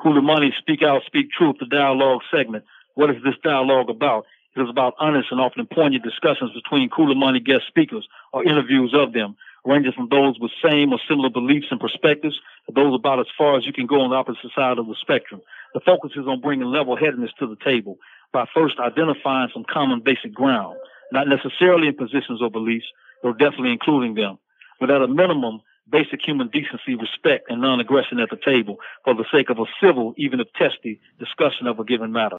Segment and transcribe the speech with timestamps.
[0.00, 2.64] Kula Money, Speak Out, Speak Truth, the dialogue segment.
[2.94, 4.24] What is this dialogue about?
[4.56, 8.94] It is about honest and often poignant discussions between Kula Money guest speakers or interviews
[8.94, 13.20] of them, ranging from those with same or similar beliefs and perspectives to those about
[13.20, 15.42] as far as you can go on the opposite side of the spectrum.
[15.74, 17.98] The focus is on bringing level headedness to the table
[18.32, 20.78] by first identifying some common basic ground,
[21.12, 22.86] not necessarily in positions or beliefs,
[23.22, 24.38] though definitely including them,
[24.80, 25.60] but at a minimum,
[25.90, 30.14] basic human decency, respect, and non-aggression at the table for the sake of a civil,
[30.16, 32.36] even if testy, discussion of a given matter.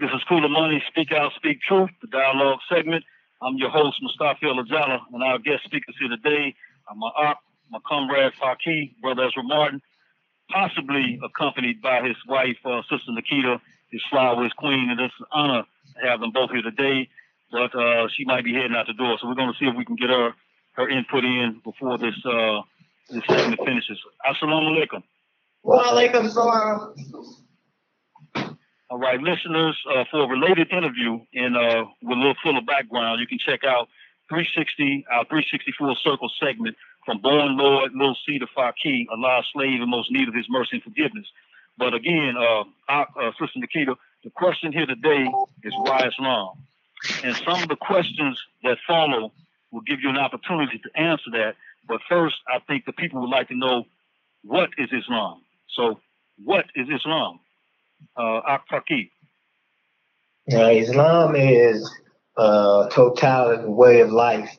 [0.00, 3.04] This is Kula Money, Speak Out, Speak Truth, the dialogue segment.
[3.42, 6.54] I'm your host, Mustafa Lajala, and our guest speakers here today
[6.88, 7.38] are my aunt,
[7.70, 9.82] my comrade Faki, brother Ezra Martin,
[10.50, 15.62] possibly accompanied by his wife, uh, Sister Nikita, his flower, queen, and it's an honor
[16.00, 17.08] to have them both here today.
[17.50, 19.76] But uh, she might be heading out the door, so we're going to see if
[19.76, 20.32] we can get her
[20.78, 22.62] her input in before this uh,
[23.10, 23.98] this segment finishes.
[24.24, 25.02] Assalamu alaikum.
[25.62, 26.94] Wa alaikum salam.
[28.90, 33.20] All right, listeners, uh, for a related interview and uh, with a little fuller background,
[33.20, 33.88] you can check out
[34.30, 39.82] 360, our 364 Circle segment from Born Lord, Little C to Faki, a lost slave
[39.82, 41.26] in most need of his mercy and forgiveness.
[41.76, 45.28] But again, uh, our, uh, Sister Nikita, the question here today
[45.64, 46.56] is why Islam?
[47.24, 49.32] And some of the questions that follow
[49.70, 51.54] will give you an opportunity to answer that.
[51.86, 53.84] But first, I think the people would like to know
[54.42, 55.42] what is Islam?
[55.74, 56.00] So,
[56.44, 57.40] what is Islam?
[58.16, 58.40] Uh.
[60.46, 61.90] Yeah, Islam is
[62.36, 64.56] a totality way of life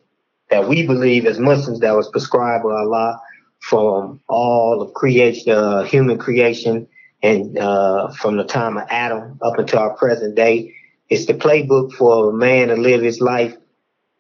[0.50, 3.20] that we believe as Muslims that was prescribed by Allah
[3.62, 6.88] from all of creation, uh, human creation,
[7.22, 10.74] and uh, from the time of Adam up until our present day.
[11.10, 13.56] It's the playbook for a man to live his life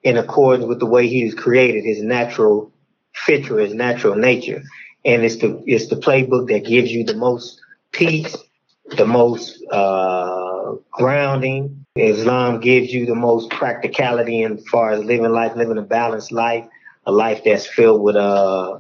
[0.03, 2.71] in accordance with the way he was created, his natural
[3.25, 4.61] fitra, his natural nature.
[5.05, 8.35] And it's the it's the playbook that gives you the most peace,
[8.97, 11.85] the most uh, grounding.
[11.95, 16.65] Islam gives you the most practicality in far as living life, living a balanced life,
[17.05, 18.79] a life that's filled with uh,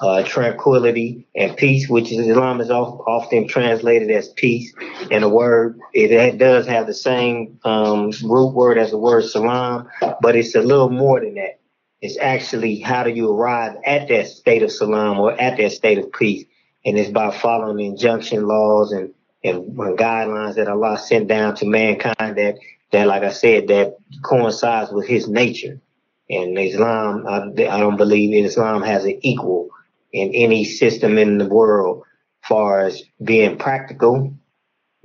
[0.00, 4.72] uh, tranquility and peace, which is Islam is often translated as peace.
[5.10, 9.88] And the word it does have the same um, root word as the word salam,
[10.20, 11.60] but it's a little more than that.
[12.00, 15.98] It's actually how do you arrive at that state of salam or at that state
[15.98, 16.44] of peace,
[16.84, 19.14] and it's by following injunction laws and
[19.44, 22.56] and guidelines that Allah sent down to mankind that
[22.92, 25.80] that like I said that coincides with His nature.
[26.28, 27.36] And Islam, I,
[27.68, 29.70] I don't believe in Islam has an equal
[30.16, 32.02] in any system in the world
[32.48, 34.32] far as being practical,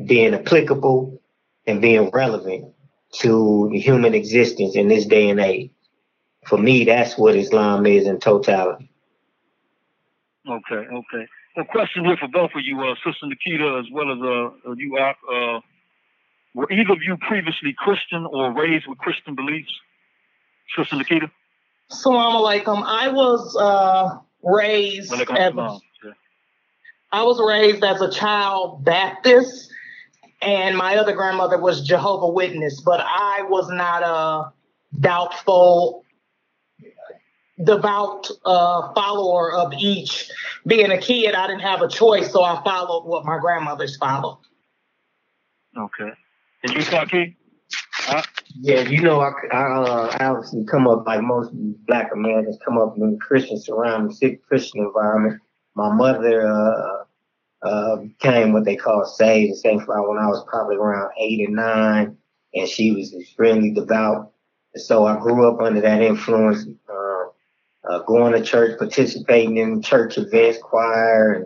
[0.05, 1.21] being applicable,
[1.67, 2.73] and being relevant
[3.11, 5.71] to the human existence in this day and age.
[6.47, 8.89] For me, that's what Islam is in totality.
[10.47, 11.27] Okay, okay.
[11.57, 14.97] A question here for both of you, uh, Sister Nikita, as well as uh, you,
[14.97, 15.59] uh,
[16.55, 19.73] were either of you previously Christian or raised with Christian beliefs?
[20.75, 21.29] Sister Nikita?
[21.89, 22.81] Salam alaikum.
[22.85, 25.79] I was uh, raised as a,
[27.11, 29.71] I was raised as a child Baptist,
[30.41, 34.53] and my other grandmother was Jehovah Witness, but I was not a
[34.99, 36.03] doubtful,
[37.63, 40.29] devout uh, follower of each.
[40.65, 44.39] Being a kid, I didn't have a choice, so I followed what my grandmothers followed.
[45.77, 46.11] Okay.
[46.63, 47.35] And you, Faki?
[48.55, 51.51] Yeah, you know, I, I uh, obviously come up like most
[51.87, 55.41] Black Americans come up in a Christian surrounding, sick Christian environment.
[55.75, 57.03] My mother uh,
[57.61, 61.51] uh, became what they call saved and sanctified when I was probably around eight or
[61.51, 62.17] nine,
[62.53, 64.31] and she was extremely devout.
[64.73, 69.81] And so I grew up under that influence, uh, uh, going to church, participating in
[69.81, 71.45] church events, choir, and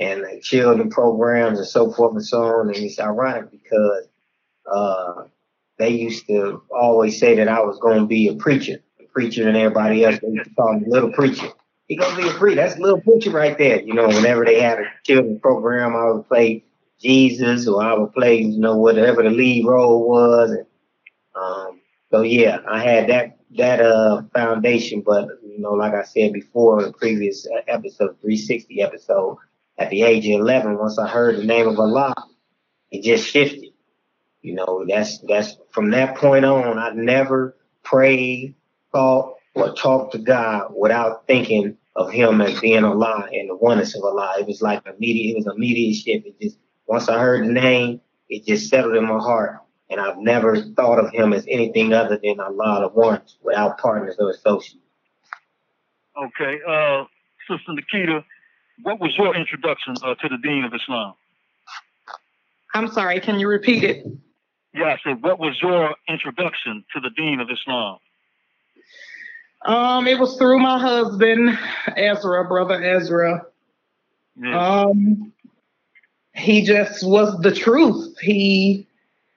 [0.00, 2.68] and children programs and so forth and so on.
[2.68, 4.08] And it's ironic because
[4.72, 5.24] uh,
[5.80, 9.48] they used to always say that I was going to be a preacher, a preacher,
[9.48, 11.48] and everybody else they used to call me little preacher.
[11.88, 12.56] He gonna be a preacher.
[12.56, 13.80] That's a little preacher right there.
[13.80, 16.62] You know, whenever they had a children program, I would play
[17.00, 20.50] Jesus or I would play, you know, whatever the lead role was.
[20.50, 20.66] And,
[21.34, 21.80] um,
[22.12, 26.78] so yeah, I had that that uh foundation, but you know, like I said before
[26.78, 29.38] in the previous episode, 360 episode,
[29.78, 32.14] at the age of 11, once I heard the name of Allah,
[32.92, 33.69] it just shifted.
[34.42, 38.54] You know, that's that's from that point on, I never prayed,
[38.92, 43.94] thought, or talked to God without thinking of Him as being Allah and the oneness
[43.94, 44.36] of Allah.
[44.38, 45.32] It was like immediate.
[45.32, 46.26] It was immediate shift.
[46.26, 49.60] It just once I heard the name, it just settled in my heart,
[49.90, 54.16] and I've never thought of Him as anything other than Allah, the one, without partners
[54.18, 54.84] or associates.
[56.16, 57.04] Okay, uh,
[57.48, 58.24] Sister Nikita,
[58.82, 61.14] what was your introduction uh, to the Deen of Islam?
[62.74, 64.06] I'm sorry, can you repeat it?
[64.72, 67.98] Yeah, I said, what was your introduction to the Deen of Islam?
[69.66, 71.58] Um, it was through my husband,
[71.96, 73.44] Ezra, brother Ezra.
[74.36, 74.82] Yeah.
[74.82, 75.32] Um,
[76.34, 78.16] he just was the truth.
[78.20, 78.86] He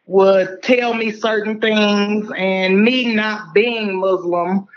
[0.05, 4.67] would tell me certain things, and me not being Muslim,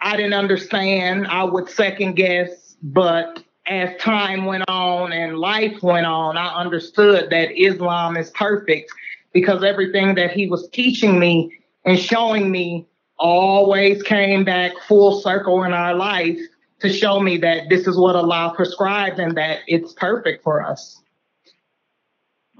[0.00, 1.26] I didn't understand.
[1.28, 7.30] I would second guess, but as time went on and life went on, I understood
[7.30, 8.92] that Islam is perfect
[9.34, 11.52] because everything that he was teaching me
[11.84, 12.86] and showing me
[13.18, 16.38] always came back full circle in our life
[16.80, 21.02] to show me that this is what Allah prescribed and that it's perfect for us.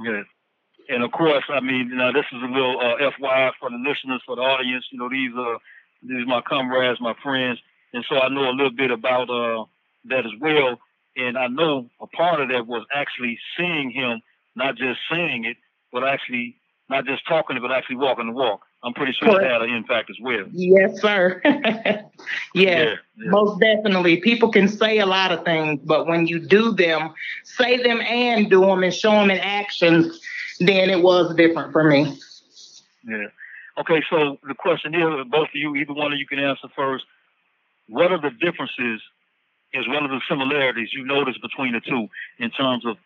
[0.02, 0.24] Yes.
[0.88, 4.20] And of course, I mean, know, this is a little uh, FYI for the listeners,
[4.26, 4.84] for the audience.
[4.90, 5.58] You know, these are
[6.02, 7.58] these are my comrades, my friends,
[7.94, 9.64] and so I know a little bit about uh,
[10.06, 10.78] that as well.
[11.16, 14.20] And I know a part of that was actually seeing him,
[14.56, 15.56] not just saying it,
[15.90, 16.56] but actually
[16.90, 18.60] not just talking it, but actually walking the walk.
[18.82, 19.46] I'm pretty sure Correct.
[19.46, 20.44] it had an impact as well.
[20.52, 21.40] Yes, sir.
[21.44, 22.04] yes,
[22.54, 22.94] yeah, yeah.
[23.16, 24.18] most definitely.
[24.18, 27.14] People can say a lot of things, but when you do them,
[27.44, 30.20] say them and do them and show them in actions,
[30.60, 32.18] then it was different for me.
[33.06, 33.28] Yeah.
[33.78, 37.04] Okay, so the question is, both of you, either one of you can answer first.
[37.88, 39.00] What are the differences
[39.74, 42.08] as well as the similarities you notice between the two
[42.38, 42.96] in terms of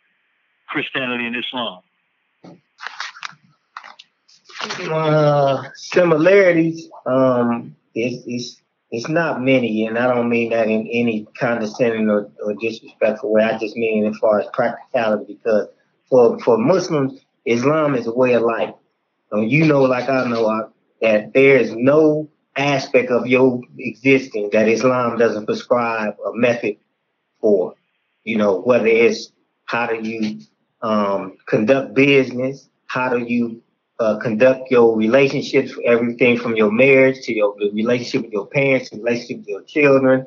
[0.69, 1.81] Christianity and Islam?
[4.61, 8.61] Uh, similarities, um, it's, it's,
[8.91, 13.45] it's not many, and I don't mean that in any condescending or, or disrespectful way.
[13.45, 15.69] I just mean as far as practicality, because
[16.11, 18.75] for, for Muslims, Islam is a way of life.
[19.31, 20.69] Um, you know, like I know, uh,
[21.03, 26.77] that there is no aspect of your existence that Islam doesn't prescribe a method
[27.41, 27.75] for.
[28.25, 29.31] You know, whether it's
[29.67, 30.41] how do you
[30.83, 33.63] um, conduct business, how do you
[34.01, 39.39] uh, conduct your relationships, everything from your marriage to your relationship with your parents, relationship
[39.39, 40.25] with your children,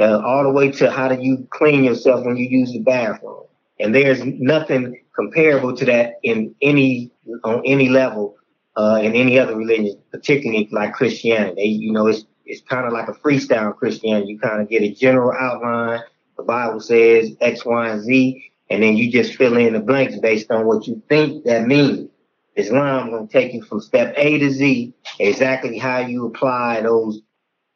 [0.00, 3.44] uh, all the way to how do you clean yourself when you use the bathroom.
[3.80, 7.10] And there's nothing comparable to that in any
[7.42, 8.36] on any level
[8.76, 11.64] uh, in any other religion, particularly like Christianity.
[11.64, 14.32] You know, it's it's kind of like a freestyle Christianity.
[14.32, 16.02] You kind of get a general outline.
[16.36, 20.16] The Bible says X, Y, and Z, and then you just fill in the blanks
[20.18, 22.10] based on what you think that means.
[22.56, 27.20] Islam going to take you from step A to Z, exactly how you apply those,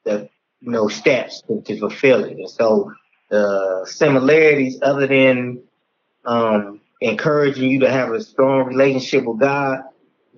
[0.04, 0.28] the
[0.60, 2.36] you know steps to, to fulfill it.
[2.36, 2.92] And so
[3.30, 5.62] the similarities, other than
[6.24, 9.80] um, encouraging you to have a strong relationship with God,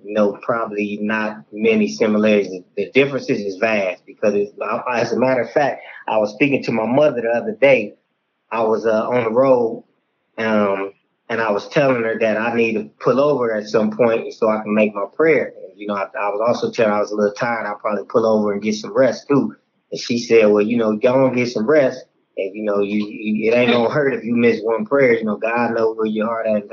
[0.03, 2.63] you know, probably not many similarities.
[2.75, 4.33] The differences is vast because,
[4.91, 7.93] as a matter of fact, I was speaking to my mother the other day.
[8.51, 9.85] I was uh, on the road,
[10.37, 10.93] um,
[11.31, 14.49] and I was telling her that I need to pull over at some point so
[14.49, 15.53] I can make my prayer.
[15.63, 17.65] And, you know, I, I was also telling her I was a little tired.
[17.65, 19.55] I'll probably pull over and get some rest too.
[19.91, 22.03] And she said, "Well, you know, go and get some rest."
[22.35, 25.17] And you know, you, you it ain't gonna hurt if you miss one prayer.
[25.17, 26.63] You know, God knows where your heart at.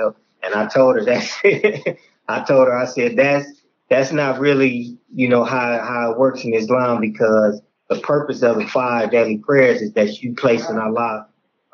[0.43, 1.97] And I told her that.
[2.29, 6.43] I told her, I said, that's that's not really, you know, how how it works
[6.43, 10.79] in Islam because the purpose of the five daily prayers is that you place in
[10.79, 11.29] Allah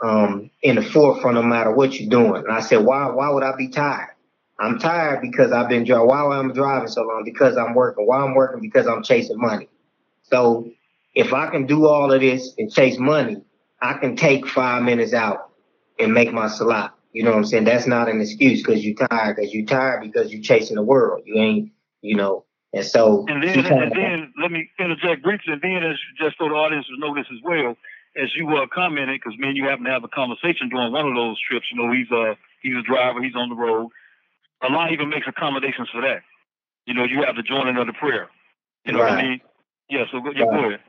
[0.05, 2.45] um, in the forefront no matter what you're doing.
[2.45, 4.11] And I said, why why would I be tired?
[4.61, 6.07] I'm tired because I've been driving.
[6.07, 7.23] Why am I driving so long?
[7.25, 8.07] Because I'm working.
[8.07, 8.61] Why I'm working?
[8.61, 9.69] Because I'm chasing money.
[10.25, 10.71] So
[11.15, 13.43] if I can do all of this and chase money,
[13.81, 15.51] I can take five minutes out
[15.99, 16.93] and make my salat.
[17.13, 17.65] You know what I'm saying?
[17.65, 19.37] That's not an excuse because you're tired.
[19.37, 21.23] Because you're tired because you're chasing the world.
[21.25, 22.45] You ain't, you know.
[22.75, 23.25] And so.
[23.27, 25.55] And then, and then let me interject briefly.
[25.55, 27.77] And then, as just so the audience will know this as well,
[28.17, 31.07] as you were commenting, because me and you happen to have a conversation during one
[31.07, 31.67] of those trips.
[31.73, 33.91] You know, he's uh he's a driver, he's on the road.
[34.63, 36.23] Allah even makes accommodations for that.
[36.87, 38.29] You know, you have to joining of the prayer.
[38.85, 39.11] You know right.
[39.11, 39.41] what I mean?
[39.89, 40.05] Yeah.
[40.13, 40.61] So go, yeah, right.
[40.61, 40.81] go ahead.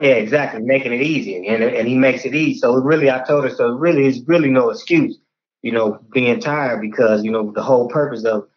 [0.00, 2.58] Yeah, exactly, making it easy, and and he makes it easy.
[2.58, 5.16] So really, I told her, so really, it's really no excuse,
[5.62, 8.48] you know, being tired because you know the whole purpose of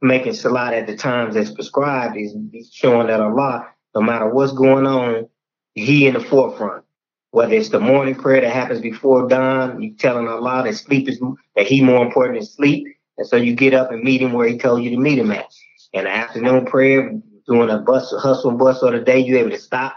[0.00, 2.34] making salat at the times that's prescribed is
[2.72, 5.28] showing that Allah, no matter what's going on,
[5.74, 6.84] He in the forefront
[7.32, 11.18] whether it's the morning prayer that happens before dawn, you telling Allah that sleep is
[11.56, 12.86] that He more important than sleep,
[13.18, 15.32] and so you get up and meet Him where He told you to meet Him
[15.32, 15.46] at.
[15.94, 17.10] And the afternoon prayer,
[17.46, 19.94] doing a bus, hustle and bustle of the day, you're able to stop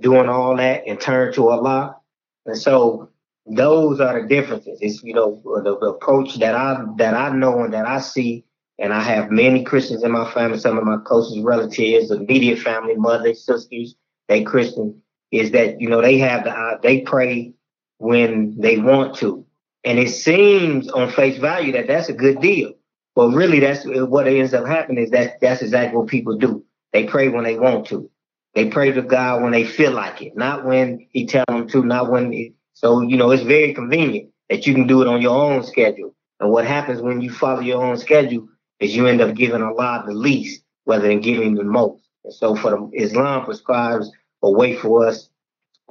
[0.00, 1.96] doing all that and turn to Allah.
[2.44, 3.08] And so
[3.46, 4.78] those are the differences.
[4.82, 8.44] It's you know the, the approach that I that I know and that I see,
[8.78, 10.58] and I have many Christians in my family.
[10.58, 13.94] Some of my closest relatives, immediate family, mothers, sisters,
[14.28, 15.00] they Christian
[15.38, 17.52] is that you know they have the uh, they pray
[17.98, 19.46] when they want to,
[19.84, 22.72] and it seems on face value that that's a good deal.
[23.14, 26.64] But really, that's what ends up happening is that that's exactly what people do.
[26.92, 28.10] They pray when they want to.
[28.54, 31.82] They pray to God when they feel like it, not when He tell them to,
[31.82, 32.54] not when.
[32.74, 36.14] So you know, it's very convenient that you can do it on your own schedule.
[36.40, 38.48] And what happens when you follow your own schedule
[38.80, 42.02] is you end up giving Allah the least rather than giving the most.
[42.24, 44.10] And so, for the Islam prescribes
[44.42, 45.28] a way for us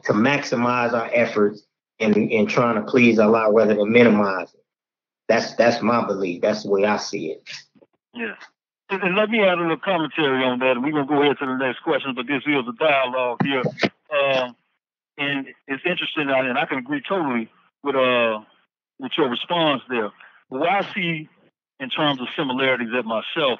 [0.03, 1.65] to maximize our efforts
[1.99, 4.63] in, in trying to please Allah rather than minimize it.
[5.27, 6.41] That's that's my belief.
[6.41, 7.49] That's the way I see it.
[8.13, 8.35] Yeah.
[8.89, 11.55] And let me add a little commentary on that, we're gonna go ahead to the
[11.55, 12.13] next question.
[12.15, 13.63] But this is a dialogue here,
[14.13, 14.55] um,
[15.17, 17.49] and it's interesting, and I can agree totally
[17.83, 18.41] with uh
[18.99, 20.11] with your response there.
[20.51, 21.27] But what I see
[21.79, 23.59] in terms of similarities at myself,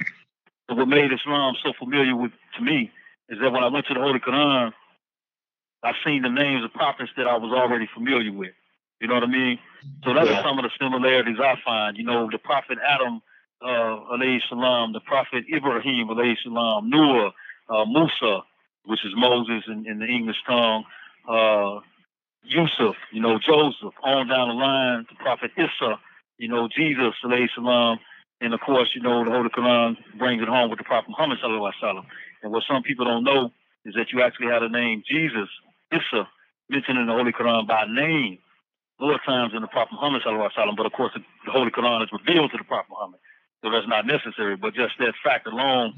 [0.70, 2.92] what made Islam so familiar with to me
[3.30, 4.72] is that when I went to the Holy Quran,
[5.84, 8.54] I seen the names of prophets that I was already familiar with.
[9.00, 9.60] You know what I mean?
[10.04, 10.42] So that's yeah.
[10.42, 11.98] some of the similarities I find.
[11.98, 13.22] You know, the prophet Adam,
[13.62, 17.32] uh, alayhi salam, the prophet Ibrahim, alayhi salam, Noah,
[17.70, 18.42] uh, Musa,
[18.86, 20.86] which is Moses in, in the English tongue,
[21.30, 21.80] uh,
[22.44, 26.00] Yusuf, you know, Joseph, on down the line, the prophet Isa,
[26.38, 28.00] you know, Jesus, alayhi salam,
[28.42, 31.40] and of course, you know, the Holy Quran brings it home with the Prophet Muhammad
[31.40, 32.06] sallallahu alaihi wasallam.
[32.44, 33.52] And what some people don't know
[33.86, 35.50] is that you actually have the name Jesus,
[35.94, 36.28] Isa,
[36.70, 38.40] mentioned in the Holy Quran by name
[39.00, 40.22] more times than the Prophet Muhammad.
[40.78, 43.20] But of course, the, the Holy Quran is revealed to the Prophet Muhammad,
[43.64, 44.56] so that's not necessary.
[44.56, 45.94] But just that fact alone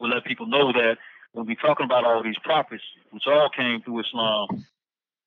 [0.00, 0.96] will let people know that
[1.32, 4.48] when we're talking about all these prophets, which all came through Islam,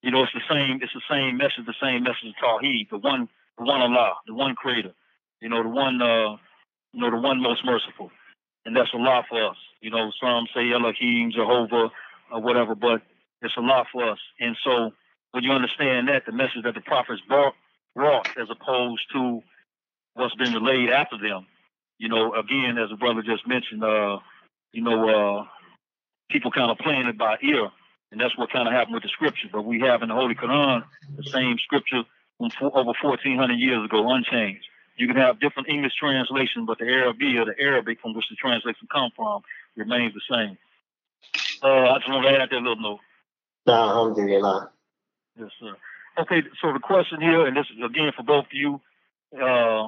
[0.01, 0.79] you know, it's the same.
[0.81, 1.65] It's the same message.
[1.65, 3.27] The same message of Tawheed, the one,
[3.57, 4.93] the one Allah, the one Creator.
[5.41, 6.37] You know, the one, uh,
[6.93, 8.11] you know, the one most merciful,
[8.65, 9.57] and that's Allah for us.
[9.81, 11.91] You know, some say Elohim, Jehovah,
[12.31, 13.01] or whatever, but
[13.41, 14.19] it's Allah for us.
[14.39, 14.91] And so,
[15.31, 17.53] when you understand that, the message that the prophets brought,
[17.93, 19.41] brought as opposed to
[20.13, 21.45] what's been relayed after them,
[21.97, 24.19] you know, again, as the brother just mentioned, uh,
[24.71, 25.45] you know, uh,
[26.29, 27.69] people kind of playing it by ear
[28.15, 29.49] and that's what kind of happened with the scripture.
[29.51, 30.83] But we have in the Holy Quran
[31.17, 32.03] the same scripture
[32.37, 34.65] from over 1400 years ago, unchanged.
[34.97, 38.35] You can have different English translations, but the Arabic or the Arabic from which the
[38.35, 39.41] translation come from
[39.75, 40.57] remains the same.
[41.61, 42.99] Uh, I just want to add that little note.
[43.65, 44.71] Nah, alhamdulillah.
[45.37, 45.75] Yes, sir.
[46.17, 48.79] Okay, so the question here, and this is again for both of you,
[49.35, 49.87] uh,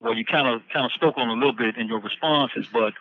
[0.00, 2.94] well, you kind of kind of spoke on a little bit in your responses, but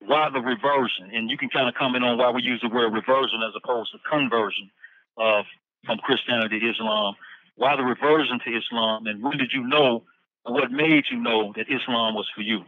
[0.00, 1.10] why the reversion?
[1.12, 3.92] And you can kind of comment on why we use the word reversion as opposed
[3.92, 4.70] to conversion
[5.16, 5.46] of
[5.84, 7.14] from Christianity to Islam.
[7.58, 9.06] Why the reversion to Islam?
[9.06, 10.04] And when did you know,
[10.44, 12.62] or what made you know that Islam was for you?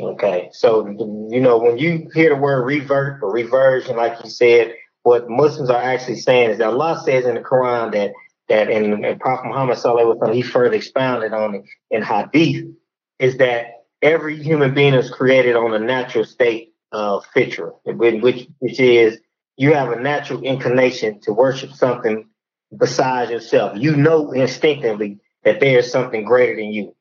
[0.00, 4.74] Okay, so you know when you hear the word revert or reversion, like you said,
[5.02, 8.12] what Muslims are actually saying is that Allah says in the Quran that
[8.48, 12.64] that and, and Prophet Muhammad Sallallahu he further expounded on it in Hadith
[13.18, 18.80] is that every human being is created on a natural state of fitra, which which
[18.80, 19.18] is
[19.58, 22.26] you have a natural inclination to worship something
[22.76, 23.76] besides yourself.
[23.76, 26.94] You know instinctively that there is something greater than you,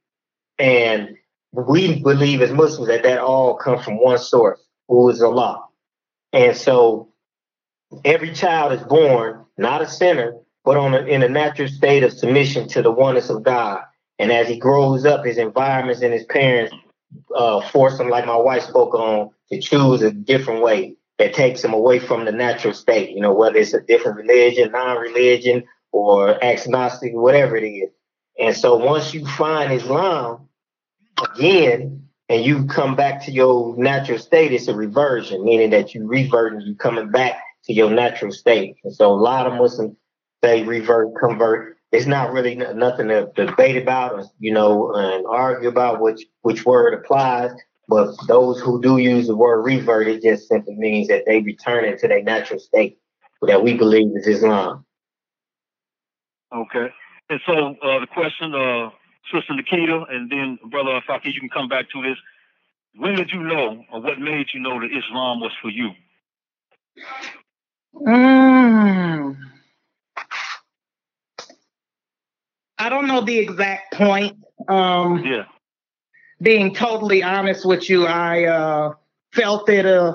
[0.57, 1.17] and
[1.51, 5.65] we believe as Muslims that that all comes from one source, who is Allah.
[6.33, 7.09] And so,
[8.05, 12.13] every child is born not a sinner, but on a, in a natural state of
[12.13, 13.81] submission to the oneness of God.
[14.19, 16.73] And as he grows up, his environments and his parents
[17.35, 21.61] uh, force him, like my wife spoke on, to choose a different way that takes
[21.61, 23.11] them away from the natural state.
[23.11, 27.89] You know, whether it's a different religion, non-religion, or agnostic, whatever it is.
[28.39, 30.49] And so once you find Islam
[31.35, 36.07] again, and you come back to your natural state, it's a reversion, meaning that you
[36.07, 37.35] revert and you coming back
[37.65, 38.77] to your natural state.
[38.83, 39.95] And so a lot of Muslims
[40.41, 45.69] they revert, convert it's not really nothing to debate about or you know and argue
[45.69, 47.51] about which which word applies.
[47.91, 51.83] But those who do use the word revert, it just simply means that they return
[51.83, 52.98] it to their natural state
[53.41, 54.86] that we believe is Islam.
[56.55, 56.88] Okay.
[57.29, 58.91] And so uh, the question, uh,
[59.33, 62.15] Sister Nikita, and then Brother Faki, you can come back to this.
[62.95, 65.89] When did you know, or what made you know that Islam was for you?
[67.93, 69.36] Mm.
[72.77, 74.38] I don't know the exact point.
[74.69, 75.43] Um, yeah.
[76.41, 78.93] Being totally honest with you, I uh,
[79.33, 80.13] felt it uh,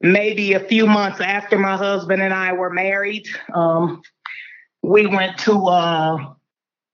[0.00, 3.26] maybe a few months after my husband and I were married.
[3.52, 4.02] Um,
[4.82, 6.34] we went to uh,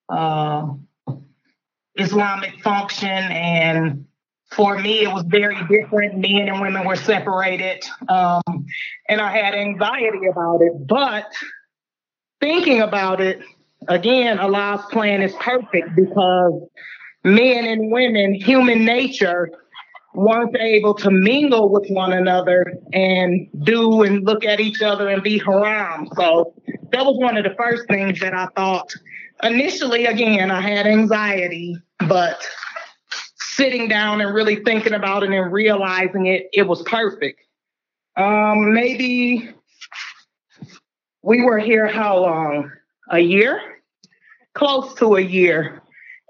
[0.08, 0.66] uh,
[1.96, 4.06] Islamic function, and
[4.50, 6.18] for me, it was very different.
[6.18, 8.42] Men and women were separated, um,
[9.08, 10.72] and I had anxiety about it.
[10.86, 11.26] But
[12.40, 13.40] thinking about it,
[13.88, 16.62] again, Allah's plan is perfect because
[17.24, 19.50] men and women, human nature,
[20.14, 25.22] weren't able to mingle with one another and do and look at each other and
[25.22, 26.08] be haram.
[26.14, 26.54] So
[26.92, 28.92] that was one of the first things that I thought.
[29.42, 31.76] Initially, again, I had anxiety,
[32.08, 32.46] but
[33.36, 37.40] sitting down and really thinking about it and realizing it, it was perfect.
[38.16, 39.50] Um, maybe
[41.22, 42.70] we were here how long?
[43.10, 43.60] A year?
[44.54, 45.82] Close to a year.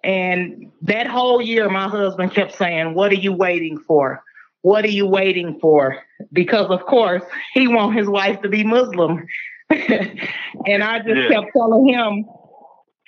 [0.05, 4.23] And that whole year, my husband kept saying, What are you waiting for?
[4.61, 5.99] What are you waiting for?
[6.33, 7.23] Because, of course,
[7.55, 9.27] he wants his wife to be Muslim.
[9.71, 11.29] and I just yeah.
[11.29, 12.27] kept telling him,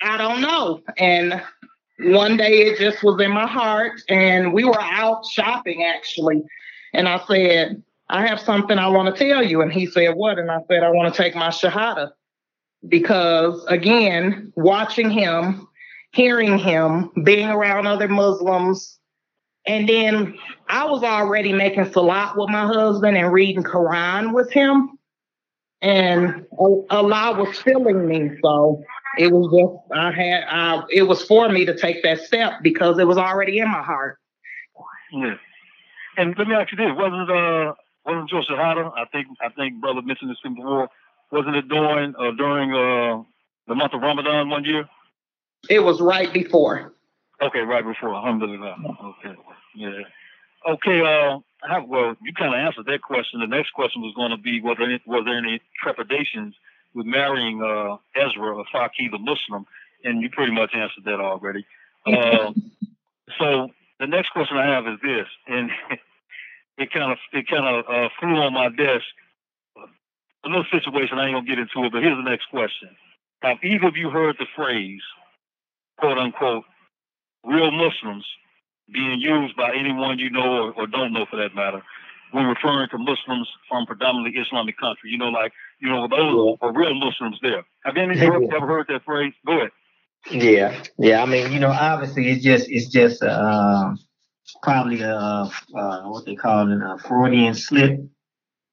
[0.01, 0.81] I don't know.
[0.97, 1.41] And
[1.99, 6.43] one day it just was in my heart, and we were out shopping actually.
[6.93, 9.61] And I said, I have something I want to tell you.
[9.61, 10.39] And he said, What?
[10.39, 12.11] And I said, I want to take my Shahada.
[12.87, 15.67] Because again, watching him,
[16.17, 18.97] hearing him, being around other Muslims,
[19.67, 20.33] and then
[20.67, 24.97] I was already making salat with my husband and reading Quran with him.
[25.83, 26.47] And
[26.89, 28.31] Allah was filling me.
[28.41, 28.81] So
[29.19, 32.97] it was just, I had, I, it was for me to take that step because
[32.97, 34.17] it was already in my heart.
[35.11, 35.35] Yeah.
[36.17, 37.73] And let me ask you this: wasn't uh
[38.05, 38.91] wasn't your Shahada?
[38.97, 40.89] I think I think brother mentioned this before.
[41.31, 43.21] Wasn't it during uh, during uh,
[43.67, 44.89] the month of Ramadan one year?
[45.69, 46.93] It was right before.
[47.41, 48.15] Okay, right before.
[48.15, 48.75] Alhamdulillah.
[49.03, 49.35] Okay.
[49.75, 50.01] Yeah.
[50.67, 51.01] Okay.
[51.01, 53.39] Uh, how, well, you kind of answered that question.
[53.39, 56.55] The next question was going to be whether any, was there any trepidations
[56.93, 59.65] with marrying uh, Ezra, a Faki, the Muslim,
[60.03, 61.65] and you pretty much answered that already.
[62.07, 62.53] Uh,
[63.37, 65.69] so the next question I have is this, and
[66.77, 69.03] it kind of it kind of uh, flew on my desk.
[70.45, 72.95] A little situation I ain't gonna get into it, but here's the next question:
[73.41, 75.01] Have either of you heard the phrase,
[75.97, 76.63] quote unquote,
[77.43, 78.25] real Muslims
[78.93, 81.81] being used by anyone you know or, or don't know for that matter
[82.31, 85.11] when referring to Muslims from predominantly Islamic countries?
[85.11, 87.63] You know, like you know, those are real Muslims there.
[87.83, 89.33] Have any of you ever heard that phrase?
[89.45, 89.71] Go ahead.
[90.31, 91.21] Yeah, yeah.
[91.21, 93.95] I mean, you know, obviously, it's just it's just uh,
[94.61, 97.99] probably a, uh, what they call it, a Freudian slip.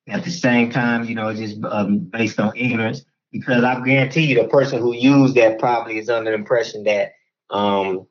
[0.07, 4.42] At the same time, you know, just um, based on ignorance, because I guarantee you,
[4.42, 7.13] the person who used that probably is under the impression that
[7.50, 8.07] um,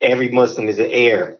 [0.00, 1.38] every Muslim is an heir,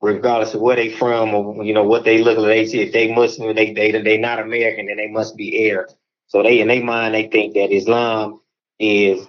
[0.00, 2.70] regardless of where they from or you know what they look like.
[2.70, 5.88] They if they Muslim, they they they not American, then they must be heir.
[6.26, 8.40] So they in their mind they think that Islam
[8.78, 9.26] is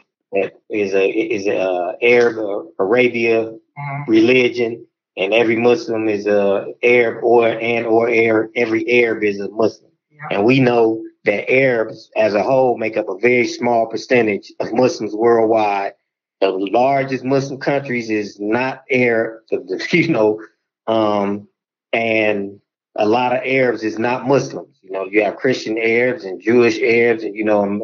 [0.70, 4.12] is a is a Arab Arabia mm-hmm.
[4.12, 4.86] religion,
[5.18, 8.52] and every Muslim is a Arab or and or Arab.
[8.56, 10.38] Every Arab is a Muslim, yeah.
[10.38, 14.74] and we know that Arabs as a whole make up a very small percentage of
[14.74, 15.94] Muslims worldwide.
[16.42, 19.44] The largest Muslim countries is not Arab,
[19.92, 20.42] you know,
[20.88, 21.48] um,
[21.94, 22.60] and
[22.96, 24.78] a lot of Arabs is not Muslims.
[24.82, 27.82] You know, you have Christian Arabs and Jewish Arabs, and you know, and,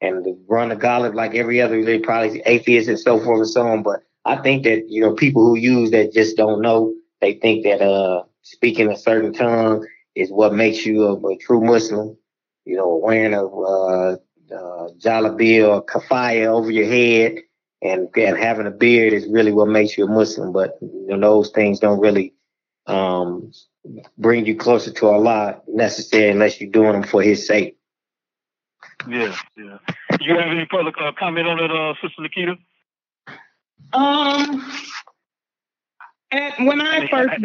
[0.00, 3.66] and run the gauntlet like every other religion, probably atheists and so forth and so
[3.66, 3.82] on.
[3.82, 6.94] But I think that you know people who use that just don't know.
[7.20, 11.60] They think that uh, speaking a certain tongue is what makes you a, a true
[11.60, 12.16] Muslim.
[12.64, 14.16] You know, wearing a uh,
[14.50, 17.38] uh, or keffiyeh over your head
[17.82, 20.52] and and having a beard is really what makes you a Muslim.
[20.52, 22.34] But you know, those things don't really
[22.86, 23.52] um,
[24.16, 27.76] bring you closer to Allah necessarily unless you're doing them for His sake.
[29.08, 29.78] Yeah, yeah.
[30.20, 32.56] You have any further uh, comment on that, uh, Sister Nikita?
[33.92, 34.72] Um,
[36.30, 37.40] and when I first,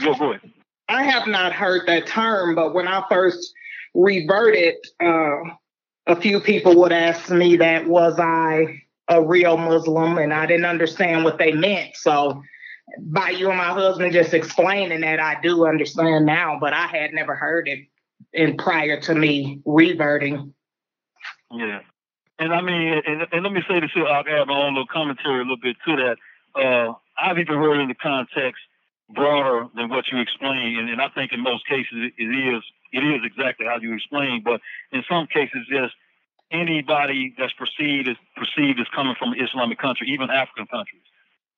[0.00, 0.52] go, go ahead.
[0.88, 3.54] I have not heard that term, but when I first
[3.94, 5.36] reverted, uh,
[6.06, 10.66] a few people would ask me that was I a real Muslim, and I didn't
[10.66, 11.96] understand what they meant.
[11.96, 12.42] So,
[13.00, 17.12] by you and my husband just explaining that, I do understand now, but I had
[17.12, 17.80] never heard it
[18.32, 20.54] in prior to me reverting.
[21.52, 21.80] Yeah.
[22.38, 25.36] And I mean, and, and let me say this I'll add my own little commentary
[25.36, 26.16] a little bit to that.
[26.54, 28.60] Uh, I've even heard in the context
[29.14, 32.62] broader than what you explained, and, and I think in most cases it, it is
[32.92, 34.60] it is exactly how you explained, but
[34.92, 35.94] in some cases just
[36.50, 41.02] anybody that's perceived as perceived as coming from an Islamic country, even African countries.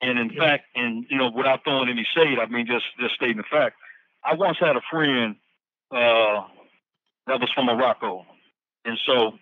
[0.00, 0.40] And in yeah.
[0.40, 3.76] fact, and you know, without throwing any shade, I mean just just stating the fact.
[4.24, 5.36] I once had a friend
[5.90, 6.44] uh,
[7.26, 8.24] that was from Morocco,
[8.84, 9.32] and so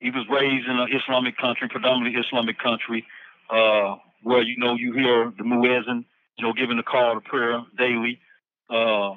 [0.00, 3.04] he was raised in an Islamic country, predominantly Islamic country,
[3.50, 6.04] uh, where you know you hear the muezzin,
[6.36, 8.20] you know, giving the call to prayer daily.
[8.68, 9.14] Uh,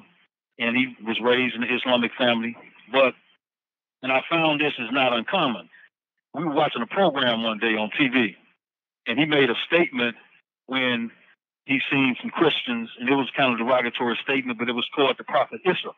[0.60, 2.56] and he was raised in an Islamic family,
[2.92, 3.14] but
[4.02, 5.70] and I found this is not uncommon.
[6.34, 8.36] we were watching a program one day on TV,
[9.08, 10.16] and he made a statement
[10.68, 11.12] when
[11.66, 14.88] he seen some Christians, and it was kind of a derogatory statement, but it was
[14.96, 15.94] toward the Prophet Isa,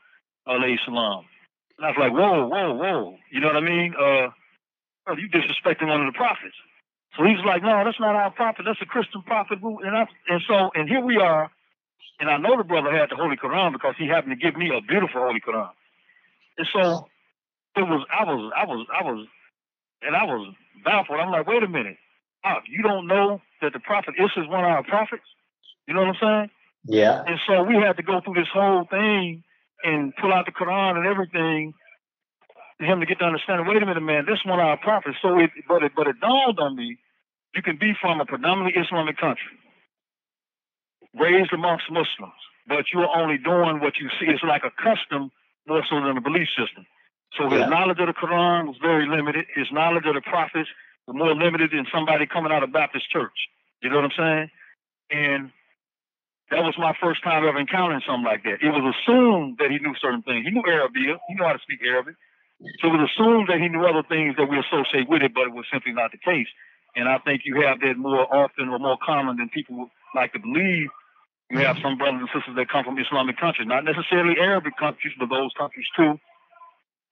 [0.48, 1.26] alayhi salam.
[1.78, 3.18] And I was like, whoa, whoa, whoa.
[3.32, 3.94] You know what I mean?
[3.96, 4.30] Uh,
[5.08, 6.56] oh, you disrespecting one of the prophets.
[7.18, 8.64] So he was like, no, that's not our prophet.
[8.66, 9.60] That's a Christian prophet.
[9.62, 11.50] And, I, and so, and here we are.
[12.20, 14.70] And I know the brother had the Holy Quran because he happened to give me
[14.70, 15.72] a beautiful Holy Quran.
[16.58, 17.08] And so
[17.76, 19.28] it was, I was, I was, I was,
[20.02, 20.54] and I was
[20.84, 21.20] baffled.
[21.20, 21.98] I'm like, wait a minute.
[22.44, 25.24] Oh, you don't know that the prophet Isa is one of our prophets?
[25.88, 26.50] You know what I'm saying?
[26.86, 27.24] Yeah.
[27.26, 29.44] And so we had to go through this whole thing
[29.84, 31.74] and pull out the Quran and everything
[32.78, 33.68] for him to get to understand.
[33.68, 35.18] Wait a minute, man, this one of our prophets.
[35.22, 36.98] So it, but it, but it dawned on me,
[37.56, 39.54] you can be from a predominantly Islamic country,
[41.14, 44.26] raised amongst Muslims, but you're only doing what you see.
[44.28, 45.32] It's like a custom
[45.68, 46.86] more so than a belief system.
[47.38, 47.68] So his yeah.
[47.68, 49.46] knowledge of the Quran was very limited.
[49.56, 50.70] His knowledge of the prophets
[51.08, 53.48] was more limited than somebody coming out of Baptist church.
[53.82, 54.50] You know what I'm saying?
[55.12, 55.52] And
[56.52, 58.60] that was my first time ever encountering something like that.
[58.60, 60.46] It was assumed that he knew certain things.
[60.46, 61.00] He knew Arabic.
[61.00, 62.16] He knew how to speak Arabic.
[62.84, 65.48] So it was assumed that he knew other things that we associate with it, but
[65.50, 66.48] it was simply not the case.
[66.96, 70.34] And I think you have that more often or more common than people would like
[70.34, 70.92] to believe.
[71.50, 75.14] You have some brothers and sisters that come from Islamic countries, not necessarily Arabic countries,
[75.18, 76.20] but those countries too.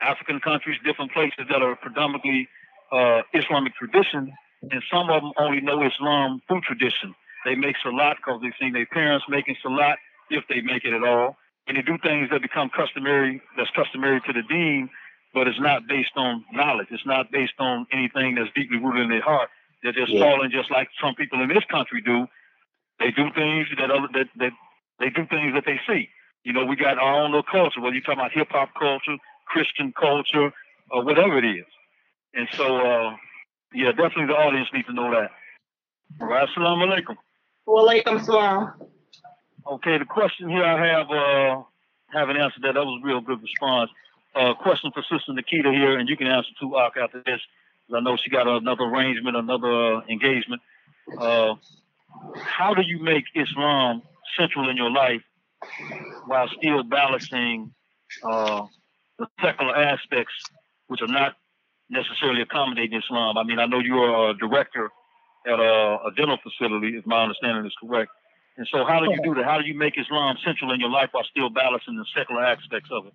[0.02, 2.48] African countries, different places that are predominantly
[2.92, 7.16] uh, Islamic tradition, and some of them only know Islam through tradition.
[7.46, 9.98] They make salat because they've seen their parents making salat,
[10.30, 11.38] if they make it at all.
[11.68, 14.90] And they do things that become customary, that's customary to the deen,
[15.34, 16.88] but it's not based on knowledge.
[16.92, 19.50] It's not based on anything that's deeply rooted in their heart.
[19.84, 20.22] They're just yeah.
[20.22, 22.28] falling just like some people in this country do.
[23.00, 24.52] They do things that other that, that
[25.00, 26.10] they do things that they see.
[26.44, 29.18] You know, we got our own little culture, whether you're talking about hip hop culture,
[29.50, 30.52] Christian culture,
[30.92, 31.66] or whatever it is.
[32.34, 33.16] And so, uh,
[33.74, 35.32] yeah, definitely the audience needs to know that.
[36.22, 37.16] All right, assalamu alaikum.
[37.68, 38.74] Walaikum salam.
[39.68, 41.64] Okay, the question here I have, uh,
[42.14, 42.74] haven't answered that.
[42.74, 43.92] That was a real good response.
[44.36, 47.42] Uh, question for Sister Nikita here, and you can answer too, Ak, after this.
[47.94, 50.62] I know she got another arrangement, another uh, engagement.
[51.20, 51.56] Uh,
[52.36, 54.04] how do you make Islam
[54.38, 55.22] central in your life
[56.26, 57.74] while still balancing
[58.24, 58.66] uh,
[59.42, 60.34] secular aspects,
[60.88, 61.36] which are not
[61.90, 63.38] necessarily accommodating Islam?
[63.38, 64.90] I mean, I know you're a director
[65.46, 68.12] at a, a dental facility, if my understanding is correct.
[68.58, 69.46] And so, how do you do that?
[69.46, 72.90] How do you make Islam central in your life while still balancing the secular aspects
[72.92, 73.14] of it?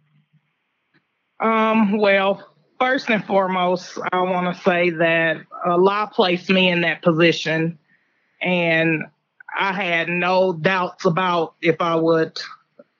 [1.39, 7.03] Um, well, first and foremost, I want to say that Allah placed me in that
[7.03, 7.79] position,
[8.41, 9.05] and
[9.59, 12.41] I had no doubts about if I would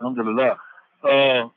[0.00, 0.56] alhamdulillah.
[1.02, 1.48] Uh,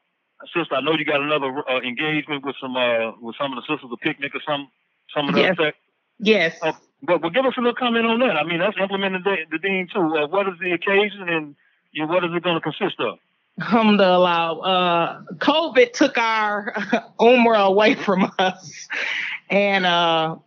[0.53, 3.73] sister, I know you got another uh, engagement with some uh, with some of the
[3.73, 4.69] sisters, a picnic or some
[5.15, 5.73] some of that.
[6.19, 6.59] Yes.
[6.61, 6.79] Yes.
[7.01, 8.35] But, but give us a little comment on that.
[8.35, 9.99] I mean, that's implementing the, the deen too.
[9.99, 11.55] Uh, what is the occasion and
[11.91, 13.19] you know, what is it going to consist of?
[13.61, 14.59] Alhamdulillah.
[14.59, 16.73] Uh, COVID took our
[17.19, 18.87] Umrah away from us.
[19.49, 20.37] And uh,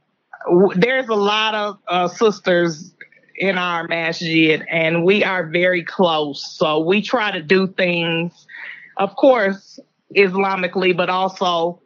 [0.46, 2.94] w- there's a lot of uh, sisters
[3.36, 6.56] in our masjid, and we are very close.
[6.56, 8.46] So we try to do things,
[8.98, 9.80] of course,
[10.16, 11.81] Islamically, but also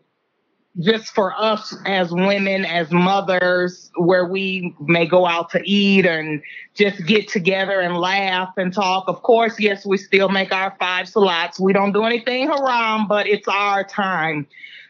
[0.78, 6.42] just for us as women, as mothers, where we may go out to eat and
[6.74, 9.04] just get together and laugh and talk.
[9.08, 11.58] Of course, yes, we still make our five salats.
[11.58, 14.46] We don't do anything haram, but it's our time.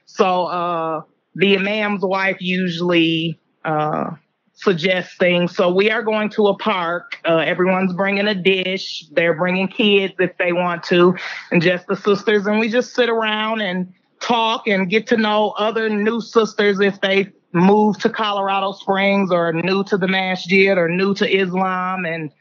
[0.06, 1.02] So uh,
[1.34, 4.10] the imam's wife usually uh,
[4.54, 5.54] suggests things.
[5.54, 7.18] So we are going to a park.
[7.24, 9.04] Uh, everyone's bringing a dish.
[9.12, 11.14] They're bringing kids if they want to,
[11.52, 12.46] and just the sisters.
[12.46, 13.92] And we just sit around and
[14.26, 19.52] talk and get to know other new sisters if they move to Colorado Springs or
[19.52, 22.04] new to the masjid or new to Islam.
[22.04, 22.32] And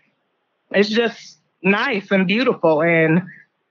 [0.71, 2.81] it's just nice and beautiful.
[2.81, 3.21] And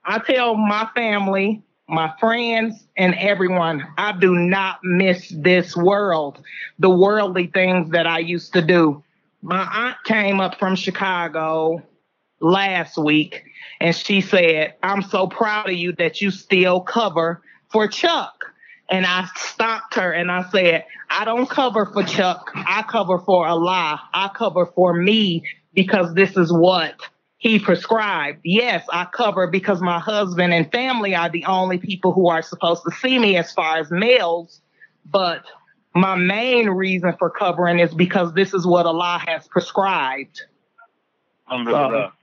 [0.05, 6.41] I tell my family, my friends, and everyone, I do not miss this world,
[6.79, 9.03] the worldly things that I used to do.
[9.41, 11.83] My aunt came up from Chicago
[12.39, 13.43] last week
[13.79, 17.41] and she said, I'm so proud of you that you still cover
[17.75, 18.53] for Chuck.
[18.89, 22.51] And I stopped her and I said, I don't cover for Chuck.
[22.55, 24.01] I cover for Allah.
[24.13, 26.95] I cover for me because this is what
[27.37, 28.39] he prescribed.
[28.45, 32.83] Yes, I cover because my husband and family are the only people who are supposed
[32.87, 34.61] to see me as far as males.
[35.05, 35.43] But
[35.93, 40.43] my main reason for covering is because this is what Allah has prescribed.
[41.51, 42.13] Alhamdulillah.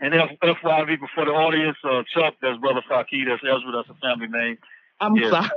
[0.00, 4.28] And FYI before the audience, uh, Chuck, that's Brother Faki, that's Ezra, that's a family
[4.28, 4.56] name.
[5.00, 5.30] I'm yeah.
[5.30, 5.48] sorry.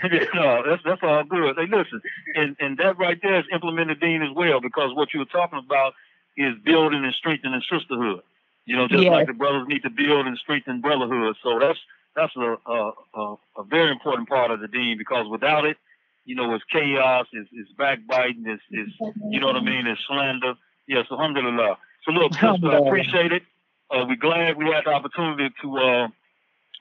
[0.34, 1.56] no, that's that's all good.
[1.56, 2.00] Hey, listen,
[2.34, 5.58] and and that right there is implemented Dean as well because what you were talking
[5.58, 5.94] about
[6.36, 8.22] is building and strengthening sisterhood.
[8.64, 9.10] You know, just yes.
[9.10, 11.36] like the brothers need to build and strengthen brotherhood.
[11.42, 11.78] So that's
[12.14, 15.78] that's a, a a, a very important part of the Dean because without it,
[16.28, 18.92] you know, it's chaos, it's, it's backbiting, it's, it's
[19.30, 20.54] you know what I mean, it's slander.
[20.86, 21.78] Yes, alhamdulillah.
[22.04, 23.42] So look, sister, I appreciate it.
[23.90, 26.08] Uh, we're glad we had the opportunity to uh,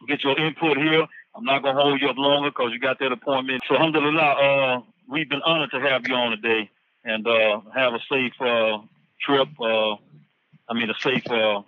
[0.07, 1.07] get your input here.
[1.37, 3.61] I'm not gonna hold you up longer because you got that appointment.
[3.69, 6.71] So alhamdulillah, uh, we've been honored to have you on today
[7.05, 8.79] and uh, have a safe uh,
[9.21, 9.47] trip.
[9.61, 9.93] Uh,
[10.67, 11.61] I mean, a safe uh,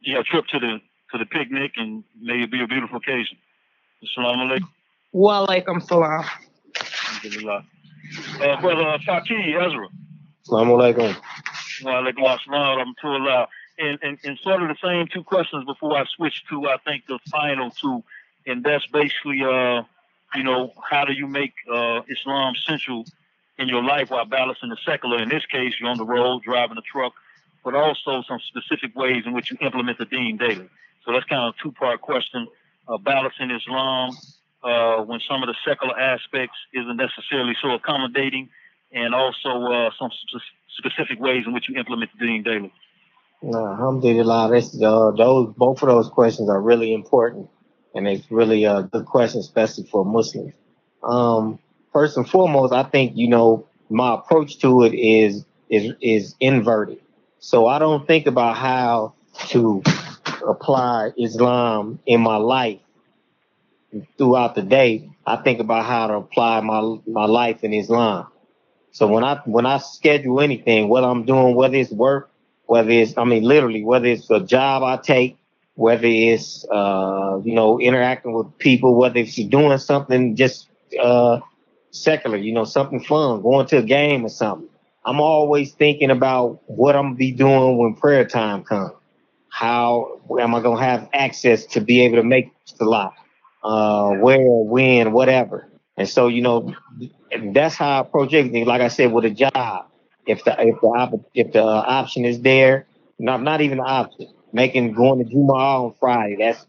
[0.00, 3.38] yeah trip to the to the picnic, and may it be a beautiful occasion.
[4.04, 4.68] Assalamu alaikum.
[5.10, 6.24] Wa alaikum salam.
[6.78, 7.64] Alhamdulillah.
[8.40, 9.88] Uh, brother Faki Ezra.
[10.46, 11.16] Assalamu alaikum.
[11.82, 16.44] Wa alaikum assalam and, and, and sort of the same two questions before I switch
[16.50, 18.02] to, I think, the final two
[18.48, 19.82] and that's basically, uh,
[20.34, 23.04] you know, how do you make uh, Islam central
[23.58, 25.22] in your life while balancing the secular?
[25.22, 27.12] In this case, you're on the road driving a truck,
[27.64, 30.68] but also some specific ways in which you implement the Deen daily.
[31.04, 32.48] So that's kind of a two-part question:
[32.88, 34.16] uh, balancing Islam
[34.62, 38.48] uh, when some of the secular aspects isn't necessarily so accommodating,
[38.92, 40.10] and also uh, some
[40.78, 42.72] specific ways in which you implement the Deen daily.
[43.40, 47.48] Alhamdulillah, uh, those both of those questions are really important
[47.98, 50.54] and it's really a good question, especially for Muslims.
[51.02, 51.58] Um,
[51.92, 57.00] first and foremost, I think you know my approach to it is is is inverted.
[57.40, 59.14] So I don't think about how
[59.48, 59.82] to
[60.46, 62.78] apply Islam in my life
[64.16, 65.10] throughout the day.
[65.26, 68.28] I think about how to apply my my life in Islam.
[68.92, 72.30] So when I when I schedule anything, what I'm doing, whether it's work,
[72.66, 75.37] whether it's I mean literally, whether it's a job I take,
[75.78, 80.68] whether it's uh, you know interacting with people, whether it's doing something just
[81.00, 81.38] uh,
[81.92, 84.68] secular, you know, something fun, going to a game or something.
[85.06, 88.90] I'm always thinking about what I'm gonna be doing when prayer time comes.
[89.50, 93.14] How am I gonna have access to be able to make the lot?
[93.62, 95.68] Uh, where, when, whatever.
[95.96, 96.74] And so, you know,
[97.52, 98.66] that's how I approach everything.
[98.66, 99.86] Like I said, with a job,
[100.26, 102.86] if the if the if the option is there,
[103.20, 106.36] not not even the option making going to Jumu'ah on Friday.
[106.38, 106.66] That's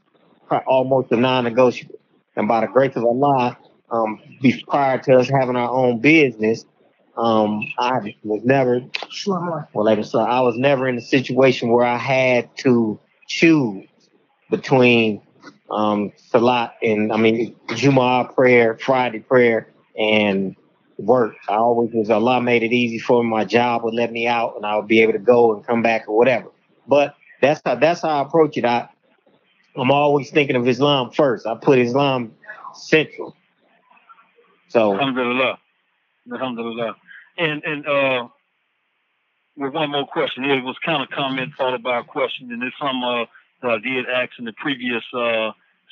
[0.66, 2.00] almost a non-negotiable.
[2.36, 3.58] And by the grace of Allah,
[3.92, 4.20] um,
[4.68, 6.66] prior to us having our own business,
[7.18, 8.82] um, I was never
[9.28, 13.88] well, like so I was never in a situation where I had to choose
[14.50, 15.22] between
[15.70, 20.56] um, Salat and I mean Jumu'ah prayer, Friday prayer, and
[20.98, 21.36] work.
[21.50, 23.30] I always was Allah made it easy for me.
[23.30, 25.82] My job would let me out, and I would be able to go and come
[25.82, 26.52] back or whatever.
[26.88, 28.66] But that's how that's how I approach it.
[28.66, 28.90] I
[29.76, 31.46] I'm always thinking of Islam first.
[31.46, 32.34] I put Islam
[32.74, 33.36] central.
[34.70, 35.58] So Alhamdulillah.
[36.32, 36.96] Alhamdulillah.
[37.38, 38.28] And and uh
[39.58, 40.46] with one more question.
[40.46, 43.26] It was kind of comment followed by a question, and there's some uh
[43.62, 45.52] uh, did ask in the previous uh,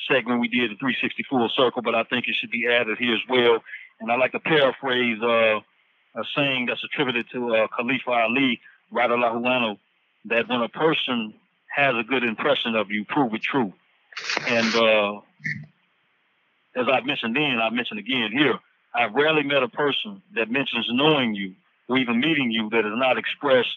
[0.09, 3.15] segment we did the 360 full circle, but I think it should be added here
[3.15, 3.63] as well.
[3.99, 5.59] And I like to paraphrase uh,
[6.15, 8.61] a saying that's attributed to uh, Khalifa Ali,
[8.93, 9.77] anhu,
[10.29, 11.33] that when a person
[11.75, 13.73] has a good impression of you, prove it true.
[14.47, 15.19] And uh,
[16.75, 18.59] as I mentioned then, I mentioned again here,
[18.93, 21.53] I've rarely met a person that mentions knowing you
[21.87, 23.69] or even meeting you that has not expressed,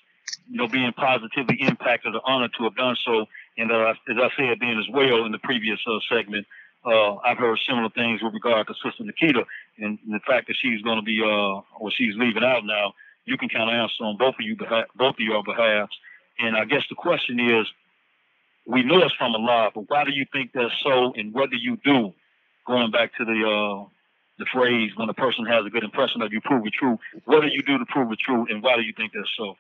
[0.49, 3.27] you know, being positively impacted or honored to have done so.
[3.59, 6.47] And uh, as I said then as well in the previous uh, segment,
[6.85, 9.45] uh, I've heard similar things with regard to Sister Nikita
[9.79, 12.95] and the fact that she's going to be, uh, or she's leaving out now.
[13.27, 14.57] You can kind of answer on both of you,
[14.97, 15.93] both of your behalves.
[16.43, 17.67] And I guess the question is,
[18.67, 21.13] we know it's from Allah, but why do you think that's so?
[21.17, 22.13] And what do you do?
[22.67, 23.89] Going back to the uh,
[24.39, 26.99] the phrase, when a person has a good impression of you, prove it true.
[27.25, 29.57] What do you do to prove it true, and why do you think that's so?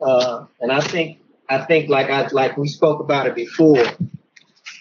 [0.00, 3.84] Uh, and I think I think like I like we spoke about it before.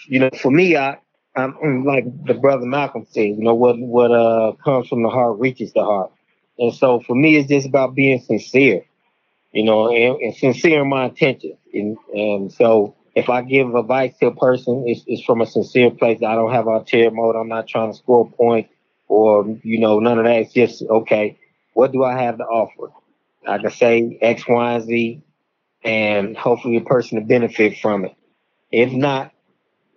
[0.08, 0.98] You know, for me, I
[1.36, 3.28] I'm like the brother Malcolm said.
[3.28, 6.12] You know, what what uh comes from the heart reaches the heart,
[6.58, 8.86] and so for me, it's just about being sincere
[9.58, 11.58] you know, and, and sincere in my intentions.
[11.74, 15.90] And, and so if I give advice to a person, it's, it's from a sincere
[15.90, 16.20] place.
[16.22, 17.36] I don't have ulterior mode.
[17.36, 18.70] I'm not trying to score points
[19.08, 20.42] or, you know, none of that.
[20.42, 21.40] It's just, okay,
[21.74, 22.94] what do I have to offer?
[23.48, 25.24] I can say X, Y, and Z,
[25.84, 28.14] and hopefully a person to benefit from it.
[28.72, 29.32] If not,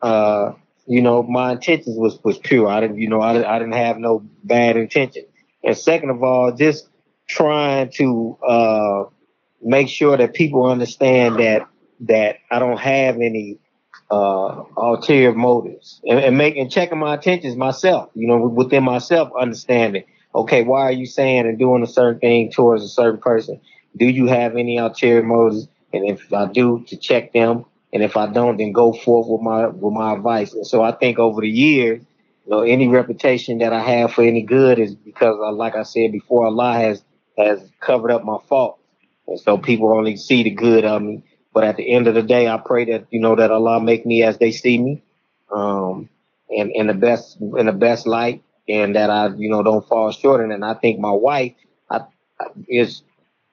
[0.01, 0.53] uh,
[0.87, 2.67] you know, my intentions was, was pure.
[2.67, 5.27] I didn't, you know, I, I didn't have no bad intention.
[5.63, 6.89] And second of all, just
[7.29, 9.05] trying to, uh,
[9.63, 11.67] make sure that people understand that
[12.01, 13.59] that I don't have any
[14.11, 20.05] uh, ulterior motives and, and making checking my intentions myself, you know, within myself, understanding,
[20.35, 23.61] okay, why are you saying and doing a certain thing towards a certain person?
[23.97, 25.69] Do you have any ulterior motives?
[25.93, 27.65] And if I do, to check them.
[27.93, 30.53] And if I don't, then go forth with my with my advice.
[30.55, 32.01] And so I think over the years,
[32.47, 35.83] you know, any reputation that I have for any good is because, uh, like I
[35.83, 37.03] said before, Allah has
[37.37, 38.80] has covered up my fault.
[39.31, 41.23] And so people only see the good of me.
[41.55, 44.05] But at the end of the day, I pray that, you know, that Allah make
[44.05, 45.03] me as they see me.
[45.51, 46.09] Um,
[46.49, 50.11] and in the best, in the best light and that I, you know, don't fall
[50.11, 50.41] short.
[50.49, 51.55] And, I think my wife
[51.89, 52.01] I,
[52.69, 53.03] is,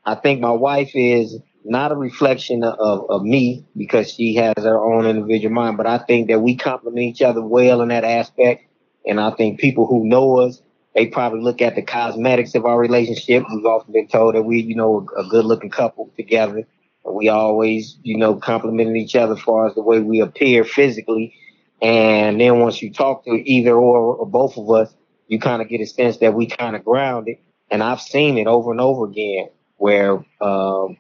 [0.03, 4.79] I think my wife is not a reflection of, of me because she has her
[4.79, 8.63] own individual mind, but I think that we complement each other well in that aspect.
[9.05, 10.61] And I think people who know us
[10.95, 13.43] they probably look at the cosmetics of our relationship.
[13.54, 16.67] We've often been told that we, you know, a good looking couple together.
[17.06, 21.36] We always, you know, complimenting each other as far as the way we appear physically.
[21.82, 24.93] And then once you talk to either or, or both of us,
[25.28, 27.38] you kind of get a sense that we kind of grounded.
[27.69, 30.97] And I've seen it over and over again where, um,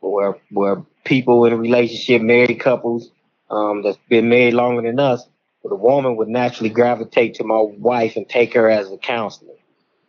[0.00, 3.10] where, where people in a relationship, married couples,
[3.50, 5.24] um, that's been married longer than us,
[5.66, 9.54] but a woman would naturally gravitate to my wife and take her as a counselor.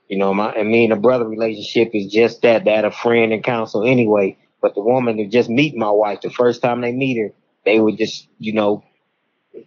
[0.07, 3.33] You know, my and me and a brother relationship is just that, that a friend
[3.33, 4.37] and counsel anyway.
[4.61, 7.33] But the woman would just meet my wife, the first time they meet her,
[7.65, 8.83] they would just, you know,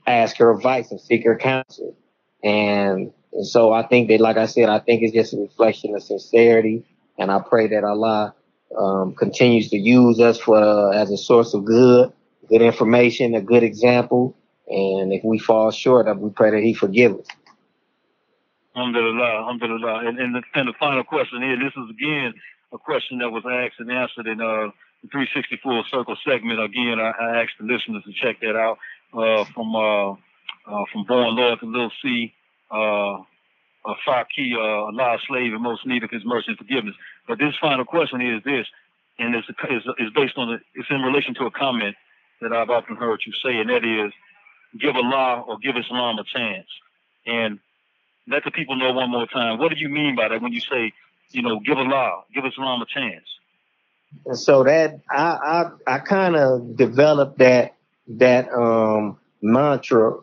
[0.07, 1.97] ask her advice and seek her counsel.
[2.43, 5.95] And, and so I think that, like I said, I think it's just a reflection
[5.97, 6.85] of sincerity.
[7.19, 8.35] And I pray that Allah
[8.79, 12.13] um, continues to use us for uh, as a source of good,
[12.49, 14.37] good information, a good example,
[14.71, 17.27] and if we fall short, we pray that He forgive us.
[18.77, 20.07] Alhamdulillah, alhamdulillah.
[20.07, 22.35] And, and, the, and the final question here, this is again
[22.73, 24.71] a question that was asked and answered in uh,
[25.03, 26.63] the 360 Full Circle segment.
[26.63, 28.79] Again, I, I asked the listeners to check that out
[29.13, 30.13] uh, from uh,
[30.67, 32.33] uh, from Born Lord to Lil C,
[32.71, 36.95] uh, uh, Faki, a Allah slave and most need of His mercy and forgiveness.
[37.27, 38.67] But this final question is this,
[39.19, 41.97] and it's, is, is based on the, it's in relation to a comment
[42.41, 44.13] that I've often heard you say, and that is,
[44.79, 46.67] give Allah or give Islam a chance.
[47.27, 47.59] And
[48.27, 49.59] let the people know one more time.
[49.59, 50.93] What do you mean by that when you say,
[51.31, 53.25] you know, give Allah, give Islam a chance?
[54.27, 57.75] And so that I I, I kind of developed that
[58.19, 60.17] that um, mantra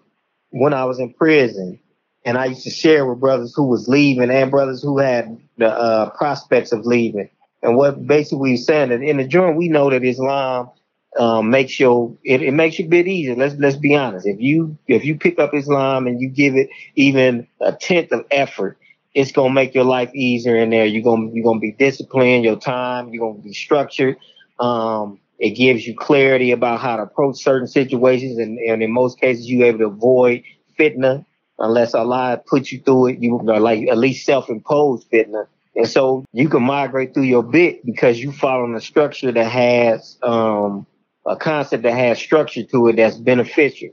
[0.49, 1.79] when I was in prison,
[2.25, 5.69] and I used to share with brothers who was leaving and brothers who had the
[5.69, 7.29] uh, prospects of leaving.
[7.63, 10.69] And what basically we saying that in the joint we know that Islam
[11.17, 13.35] um, makes your it, it makes your bit easier.
[13.35, 14.25] Let's let's be honest.
[14.27, 18.25] If you if you pick up Islam and you give it even a tenth of
[18.31, 18.77] effort,
[19.13, 20.85] it's gonna make your life easier in there.
[20.85, 22.43] You're gonna you're gonna be disciplined.
[22.43, 24.17] Your time you're gonna be structured.
[24.59, 29.19] Um, it gives you clarity about how to approach certain situations, and, and in most
[29.19, 30.43] cases, you're able to avoid
[30.79, 31.25] fitna
[31.59, 33.19] unless Allah puts you through it.
[33.19, 35.47] You are like at least self-imposed fitna.
[35.75, 40.17] And so you can migrate through your bit because you follow a structure that has
[40.23, 40.87] um,
[41.27, 43.89] a concept that has structure to it that's beneficial.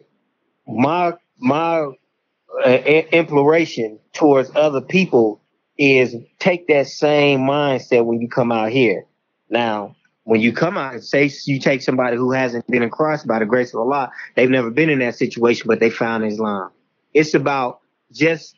[0.66, 1.90] My my
[2.64, 5.42] uh, imploration towards other people
[5.76, 9.04] is take that same mindset when you come out here.
[9.50, 13.40] Now, when you come out, and say you take somebody who hasn't been across by
[13.40, 16.70] the grace of Allah, they've never been in that situation, but they found Islam.
[17.12, 17.80] It's about
[18.12, 18.54] just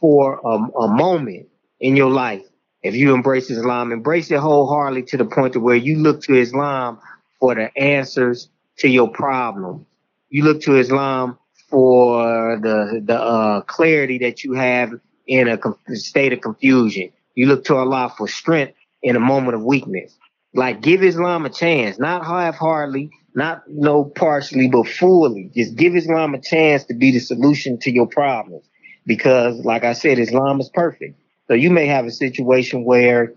[0.00, 1.48] for a, a moment
[1.80, 2.42] in your life.
[2.82, 6.34] If you embrace Islam, embrace it wholeheartedly to the point to where you look to
[6.34, 6.98] Islam
[7.40, 9.86] for the answers to your problem.
[10.28, 14.92] You look to Islam for the the uh, clarity that you have
[15.26, 15.58] in a
[15.96, 17.10] state of confusion.
[17.34, 20.16] You look to Allah for strength in a moment of weakness.
[20.54, 25.50] Like give Islam a chance, not half-heartedly, not no partially, but fully.
[25.54, 28.64] Just give Islam a chance to be the solution to your problems.
[29.06, 31.18] Because, like I said, Islam is perfect.
[31.48, 33.34] So you may have a situation where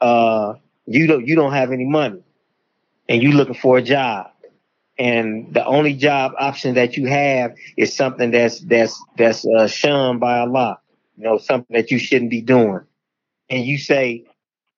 [0.00, 0.54] uh,
[0.86, 2.22] you don't you don't have any money,
[3.08, 4.30] and you're looking for a job,
[4.98, 10.20] and the only job option that you have is something that's that's that's uh, shunned
[10.20, 10.80] by Allah.
[11.16, 12.80] You know, something that you shouldn't be doing,
[13.50, 14.26] and you say,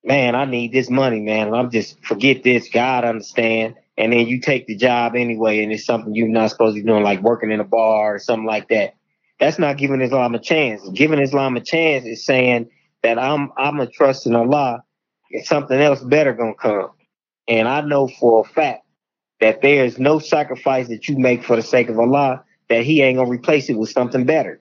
[0.05, 1.55] "Man, I need this money, man.
[1.55, 2.69] I'm just forget this.
[2.69, 6.75] God understand." And then you take the job anyway, and it's something you're not supposed
[6.75, 8.95] to be doing, like working in a bar or something like that.
[9.39, 10.89] That's not giving Islam a chance.
[10.95, 12.71] Giving Islam a chance is saying
[13.03, 14.85] that I'm I'm a trust in Allah
[15.33, 16.91] and something else better gonna come.
[17.51, 18.87] And I know for a fact
[19.41, 23.03] that there is no sacrifice that you make for the sake of Allah that He
[23.03, 24.61] ain't gonna replace it with something better.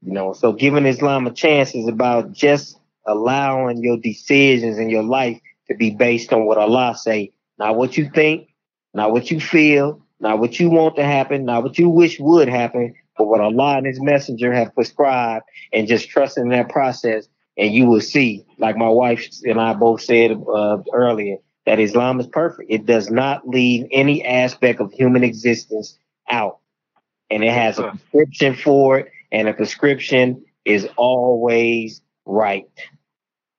[0.00, 5.02] You know, so giving Islam a chance is about just allowing your decisions in your
[5.02, 8.48] life to be based on what Allah say, not what you think,
[8.94, 12.48] not what you feel, not what you want to happen, not what you wish would
[12.48, 17.28] happen, but what Allah and His Messenger have prescribed, and just trust in that process,
[17.58, 22.20] and you will see, like my wife and I both said uh, earlier, that Islam
[22.20, 22.70] is perfect.
[22.70, 25.98] It does not leave any aspect of human existence
[26.30, 26.58] out,
[27.30, 32.68] and it has a prescription for it, and a prescription is always right.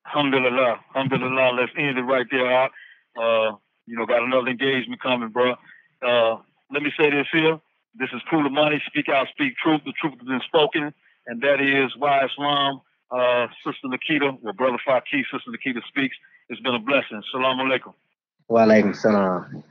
[0.07, 1.51] Alhamdulillah, alhamdulillah.
[1.59, 2.69] Let's end it right there.
[3.19, 3.55] Uh,
[3.85, 5.55] you know, got another engagement coming, bro.
[6.01, 6.37] Uh,
[6.71, 7.59] let me say this here.
[7.95, 9.81] This is Kula Money, Speak Out, Speak Truth.
[9.85, 10.93] The truth has been spoken,
[11.25, 12.81] and that is why Islam,
[13.11, 16.15] uh, Sister Nikita, or Brother Faki, Sister Nikita speaks.
[16.49, 17.21] It's been a blessing.
[17.31, 17.93] Salam alaikum.
[18.47, 19.63] Wa alaikum salam.